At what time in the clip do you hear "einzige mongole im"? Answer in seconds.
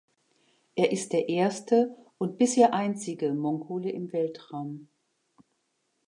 2.73-4.11